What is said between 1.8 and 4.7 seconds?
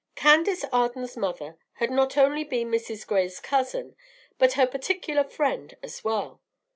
not only been Mrs. Gray's cousin, but her